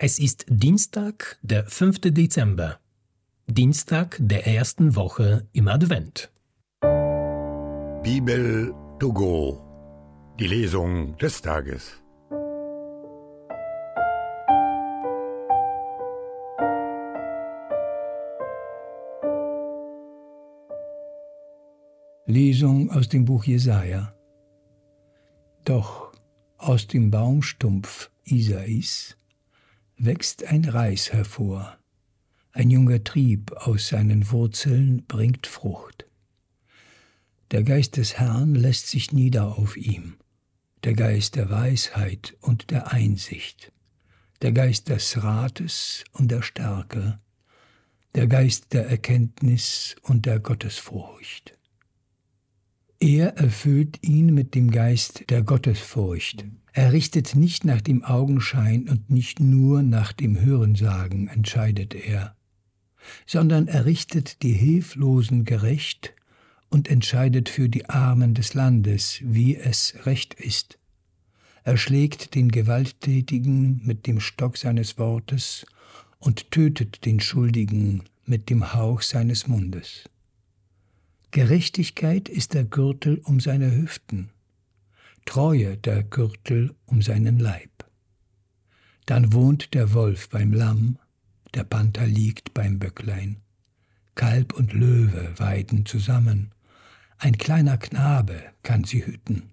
[0.00, 2.12] Es ist Dienstag, der 5.
[2.12, 2.78] Dezember,
[3.48, 6.30] Dienstag der ersten Woche im Advent.
[8.04, 9.60] Bibel to go,
[10.38, 12.00] die Lesung des Tages.
[22.26, 24.14] Lesung aus dem Buch Jesaja.
[25.64, 26.12] Doch
[26.56, 29.17] aus dem Baumstumpf Isais
[29.98, 31.76] wächst ein Reis hervor,
[32.52, 36.06] ein junger Trieb aus seinen Wurzeln bringt Frucht.
[37.50, 40.16] Der Geist des Herrn lässt sich nieder auf ihm,
[40.84, 43.72] der Geist der Weisheit und der Einsicht,
[44.42, 47.18] der Geist des Rates und der Stärke,
[48.14, 51.58] der Geist der Erkenntnis und der Gottesfurcht.
[53.00, 56.44] Er erfüllt ihn mit dem Geist der Gottesfurcht.
[56.78, 62.36] Er richtet nicht nach dem Augenschein und nicht nur nach dem Hörensagen, entscheidet er,
[63.26, 66.14] sondern er richtet die Hilflosen gerecht
[66.68, 70.78] und entscheidet für die Armen des Landes, wie es recht ist.
[71.64, 75.66] Er schlägt den Gewalttätigen mit dem Stock seines Wortes
[76.20, 80.04] und tötet den Schuldigen mit dem Hauch seines Mundes.
[81.32, 84.30] Gerechtigkeit ist der Gürtel um seine Hüften,
[85.28, 87.84] Treue der Gürtel um seinen Leib.
[89.04, 90.98] Dann wohnt der Wolf beim Lamm,
[91.52, 93.36] der Panther liegt beim Böcklein.
[94.14, 96.52] Kalb und Löwe weiden zusammen,
[97.18, 99.50] ein kleiner Knabe kann sie hüten.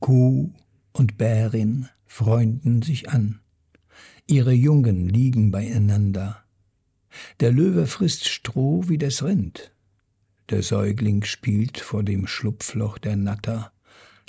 [0.00, 0.50] Kuh
[0.92, 3.38] und Bärin freunden sich an,
[4.26, 6.42] ihre Jungen liegen beieinander.
[7.38, 9.70] Der Löwe frisst Stroh wie das Rind,
[10.50, 13.72] der Säugling spielt vor dem Schlupfloch der Natter,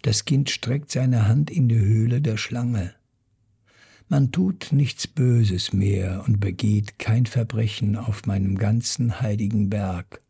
[0.03, 2.93] das Kind streckt seine Hand in die Höhle der Schlange.
[4.09, 10.21] Man tut nichts Böses mehr und begeht kein Verbrechen auf meinem ganzen heiligen Berg,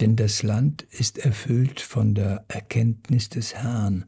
[0.00, 4.06] denn das Land ist erfüllt von der Erkenntnis des Herrn,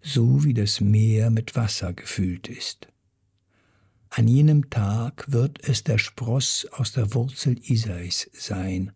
[0.00, 2.88] so wie das Meer mit Wasser gefüllt ist.
[4.08, 8.92] An jenem Tag wird es der Spross aus der Wurzel Isais sein,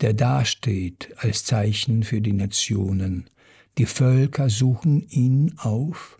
[0.00, 3.28] der dasteht als Zeichen für die Nationen.
[3.76, 6.18] Die Völker suchen ihn auf,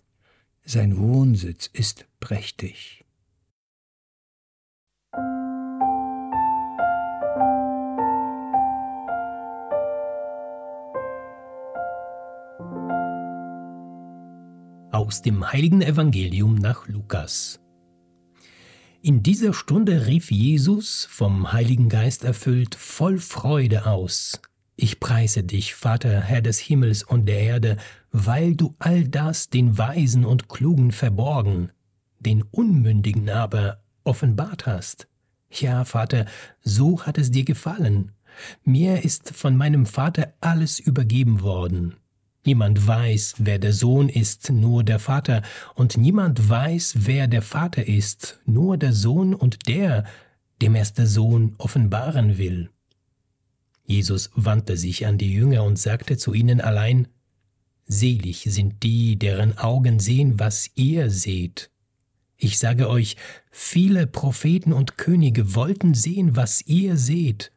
[0.64, 3.04] sein Wohnsitz ist prächtig.
[14.90, 17.60] Aus dem heiligen Evangelium nach Lukas.
[19.00, 24.40] In dieser Stunde rief Jesus, vom Heiligen Geist erfüllt, voll Freude aus.
[24.76, 27.76] Ich preise dich, Vater, Herr des Himmels und der Erde,
[28.10, 31.70] weil du all das den Weisen und Klugen verborgen,
[32.18, 35.06] den Unmündigen aber offenbart hast.
[35.50, 36.26] Ja, Vater,
[36.60, 38.12] so hat es dir gefallen.
[38.64, 41.94] Mir ist von meinem Vater alles übergeben worden.
[42.44, 45.42] Niemand weiß, wer der Sohn ist, nur der Vater,
[45.76, 50.04] und niemand weiß, wer der Vater ist, nur der Sohn und der,
[50.60, 52.70] dem es der Sohn offenbaren will.
[53.84, 57.08] Jesus wandte sich an die Jünger und sagte zu ihnen allein,
[57.86, 61.70] Selig sind die, deren Augen sehen, was ihr seht.
[62.38, 63.16] Ich sage euch,
[63.50, 67.52] viele Propheten und Könige wollten sehen, was ihr seht,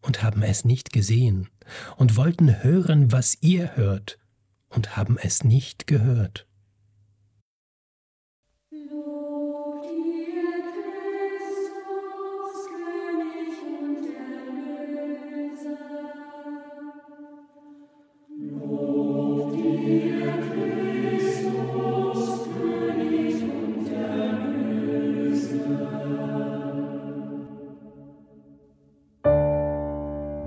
[0.00, 1.48] und haben es nicht gesehen,
[1.96, 4.18] und wollten hören, was ihr hört,
[4.68, 6.47] und haben es nicht gehört.